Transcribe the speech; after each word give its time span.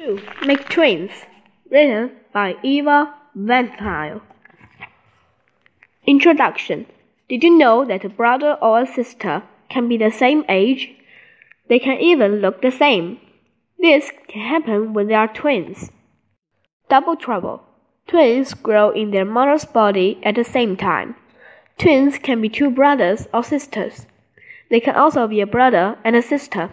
2. 0.00 0.18
Make 0.46 0.66
Twins. 0.70 1.10
Written 1.70 2.12
by 2.32 2.56
Eva 2.62 3.14
Van 3.34 4.22
Introduction 6.06 6.86
Did 7.28 7.44
you 7.44 7.58
know 7.58 7.84
that 7.84 8.04
a 8.04 8.08
brother 8.08 8.56
or 8.62 8.80
a 8.80 8.86
sister 8.86 9.42
can 9.68 9.88
be 9.88 9.98
the 9.98 10.10
same 10.10 10.46
age? 10.48 10.88
They 11.68 11.78
can 11.78 11.98
even 11.98 12.40
look 12.40 12.62
the 12.62 12.70
same. 12.70 13.20
This 13.78 14.10
can 14.26 14.40
happen 14.40 14.94
when 14.94 15.08
they 15.08 15.14
are 15.14 15.28
twins. 15.28 15.92
Double 16.88 17.14
trouble. 17.14 17.62
Twins 18.06 18.54
grow 18.54 18.88
in 18.88 19.10
their 19.10 19.26
mother's 19.26 19.66
body 19.66 20.18
at 20.22 20.34
the 20.34 20.44
same 20.44 20.78
time. 20.78 21.14
Twins 21.76 22.16
can 22.16 22.40
be 22.40 22.48
two 22.48 22.70
brothers 22.70 23.28
or 23.34 23.44
sisters. 23.44 24.06
They 24.70 24.80
can 24.80 24.94
also 24.96 25.28
be 25.28 25.42
a 25.42 25.46
brother 25.46 25.98
and 26.04 26.16
a 26.16 26.22
sister. 26.22 26.70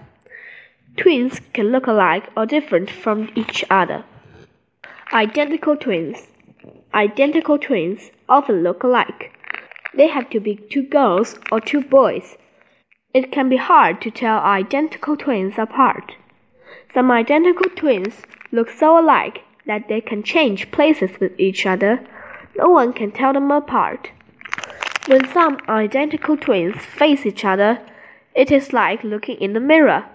Twins 0.98 1.40
can 1.54 1.72
look 1.72 1.86
alike 1.86 2.30
or 2.36 2.48
different 2.48 2.90
from 2.90 3.30
each 3.36 3.64
other. 3.70 4.04
Identical 5.14 5.78
twins. 5.78 6.28
Identical 6.94 7.60
twins 7.60 8.10
often 8.28 8.64
look 8.64 8.84
alike. 8.84 9.32
They 9.94 10.08
have 10.08 10.30
to 10.32 10.40
be 10.40 10.56
two 10.56 10.84
girls 10.84 11.38
or 11.52 11.62
two 11.62 11.82
boys. 11.82 12.36
It 13.14 13.32
can 13.32 13.48
be 13.48 13.58
hard 13.58 14.02
to 14.02 14.12
tell 14.12 14.40
identical 14.40 15.16
twins 15.16 15.54
apart. 15.58 16.14
Some 16.94 17.12
identical 17.12 17.70
twins 17.70 18.24
look 18.52 18.70
so 18.70 19.00
alike 19.00 19.44
that 19.68 19.88
they 19.88 20.02
can 20.02 20.24
change 20.24 20.72
places 20.72 21.20
with 21.20 21.40
each 21.40 21.66
other. 21.66 22.06
No 22.58 22.70
one 22.70 22.92
can 22.92 23.12
tell 23.12 23.34
them 23.34 23.52
apart. 23.52 24.10
When 25.06 25.28
some 25.30 25.60
identical 25.70 26.38
twins 26.38 26.76
face 26.78 27.26
each 27.26 27.46
other, 27.46 27.80
it 28.34 28.52
is 28.52 28.74
like 28.74 29.04
looking 29.04 29.38
in 29.38 29.54
the 29.54 29.60
mirror. 29.60 30.06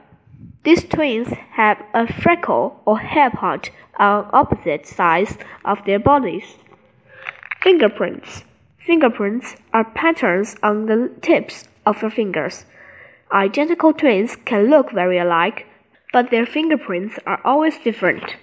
These 0.65 0.85
twins 0.85 1.29
have 1.53 1.83
a 1.93 2.07
freckle 2.07 2.81
or 2.85 2.99
hair 2.99 3.31
part 3.31 3.71
on 3.99 4.31
opposite 4.33 4.87
sides 4.87 5.37
of 5.65 5.85
their 5.85 5.99
bodies. 5.99 6.57
Fingerprints. 7.61 8.45
Fingerprints 8.79 9.57
are 9.73 9.85
patterns 9.85 10.57
on 10.63 10.87
the 10.87 11.11
tips 11.21 11.65
of 11.85 12.01
your 12.01 12.11
fingers. 12.11 12.65
Identical 13.33 13.93
twins 13.93 14.37
can 14.37 14.71
look 14.71 14.93
very 14.93 15.19
alike, 15.19 15.67
but 16.13 16.31
their 16.31 16.47
fingerprints 16.47 17.19
are 17.27 17.41
always 17.45 17.79
different. 17.79 18.37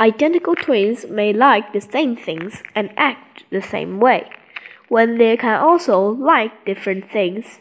Identical 0.00 0.56
twins 0.56 1.06
may 1.08 1.32
like 1.32 1.72
the 1.72 1.80
same 1.80 2.16
things 2.16 2.62
and 2.74 2.92
act 2.96 3.44
the 3.50 3.62
same 3.62 4.00
way, 4.00 4.28
when 4.88 5.18
they 5.18 5.36
can 5.36 5.60
also 5.60 6.00
like 6.00 6.64
different 6.64 7.08
things 7.08 7.60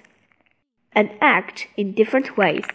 and 0.94 1.12
act 1.22 1.68
in 1.78 1.94
different 1.94 2.36
ways. 2.36 2.66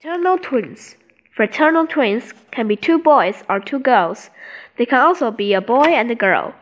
Fraternal 0.00 0.38
twins. 0.38 0.96
Fraternal 1.34 1.86
twins 1.86 2.32
can 2.50 2.66
be 2.66 2.76
two 2.76 2.98
boys 2.98 3.44
or 3.48 3.60
two 3.60 3.78
girls. 3.78 4.30
They 4.76 4.86
can 4.86 5.00
also 5.00 5.30
be 5.30 5.52
a 5.52 5.60
boy 5.60 5.86
and 5.86 6.10
a 6.10 6.14
girl. 6.14 6.54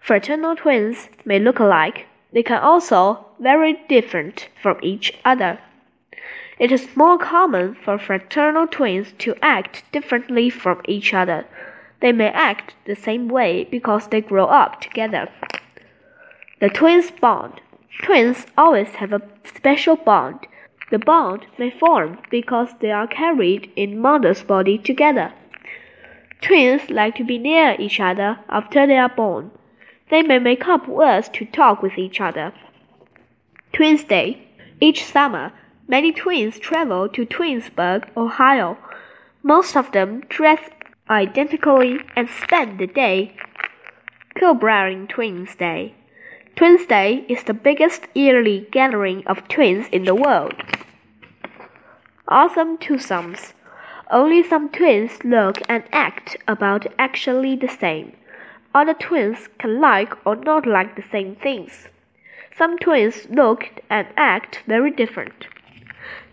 Fraternal 0.00 0.56
twins 0.56 1.08
may 1.24 1.38
look 1.38 1.58
alike. 1.58 2.06
They 2.32 2.42
can 2.42 2.62
also 2.62 3.26
very 3.38 3.78
different 3.88 4.48
from 4.60 4.78
each 4.82 5.12
other. 5.24 5.60
It 6.58 6.72
is 6.72 6.96
more 6.96 7.18
common 7.18 7.74
for 7.76 7.98
fraternal 7.98 8.66
twins 8.66 9.12
to 9.18 9.36
act 9.40 9.84
differently 9.92 10.50
from 10.50 10.80
each 10.86 11.14
other. 11.14 11.46
They 12.00 12.12
may 12.12 12.28
act 12.28 12.74
the 12.84 12.96
same 12.96 13.28
way 13.28 13.64
because 13.64 14.08
they 14.08 14.20
grow 14.20 14.46
up 14.46 14.80
together. 14.80 15.28
The 16.60 16.68
twins 16.68 17.12
bond. 17.12 17.60
Twins 18.02 18.46
always 18.56 18.88
have 18.96 19.12
a 19.12 19.22
special 19.44 19.96
bond. 19.96 20.47
The 20.90 20.98
bond 20.98 21.46
may 21.58 21.70
form 21.70 22.18
because 22.30 22.70
they 22.80 22.90
are 22.90 23.06
carried 23.06 23.70
in 23.76 24.00
mother's 24.00 24.42
body 24.42 24.78
together. 24.78 25.32
Twins 26.40 26.88
like 26.88 27.16
to 27.16 27.24
be 27.24 27.36
near 27.36 27.76
each 27.78 28.00
other 28.00 28.38
after 28.48 28.86
they 28.86 28.96
are 28.96 29.08
born. 29.08 29.50
They 30.10 30.22
may 30.22 30.38
make 30.38 30.66
up 30.66 30.88
words 30.88 31.28
to 31.30 31.44
talk 31.44 31.82
with 31.82 31.98
each 31.98 32.20
other. 32.20 32.52
Twins 33.72 34.04
Day. 34.04 34.44
Each 34.80 35.04
summer, 35.04 35.52
many 35.88 36.12
twins 36.12 36.58
travel 36.58 37.08
to 37.10 37.26
Twinsburg, 37.26 38.08
Ohio. 38.16 38.78
Most 39.42 39.76
of 39.76 39.92
them 39.92 40.20
dress 40.28 40.60
identically 41.10 41.98
and 42.16 42.28
spend 42.30 42.78
the 42.78 42.86
day 42.86 43.36
celebrating 44.38 45.08
Twins 45.08 45.54
Day. 45.56 45.94
Twins 46.56 46.86
Day 46.86 47.24
is 47.28 47.44
the 47.44 47.54
biggest 47.54 48.06
yearly 48.14 48.68
gathering 48.70 49.26
of 49.26 49.46
twins 49.48 49.86
in 49.92 50.04
the 50.04 50.14
world. 50.14 50.54
Awesome 52.30 52.76
twosomes. 52.76 53.54
Only 54.10 54.42
some 54.42 54.68
twins 54.68 55.24
look 55.24 55.62
and 55.66 55.84
act 55.92 56.36
about 56.46 56.86
actually 56.98 57.56
the 57.56 57.68
same. 57.68 58.12
Other 58.74 58.92
twins 58.92 59.48
can 59.58 59.80
like 59.80 60.12
or 60.26 60.36
not 60.36 60.66
like 60.66 60.94
the 60.94 61.08
same 61.10 61.36
things. 61.36 61.88
Some 62.54 62.76
twins 62.76 63.26
look 63.30 63.70
and 63.88 64.08
act 64.18 64.62
very 64.66 64.90
different. 64.90 65.46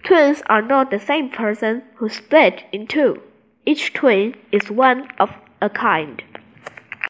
Twins 0.04 0.44
are 0.48 0.62
not 0.62 0.92
the 0.92 1.00
same 1.00 1.30
person 1.30 1.84
who 1.96 2.10
split 2.10 2.66
in 2.74 2.88
two. 2.88 3.22
Each 3.66 3.94
twin 3.94 4.36
is 4.52 4.70
one 4.70 5.08
of 5.18 5.30
a 5.62 5.70
kind. 5.70 6.22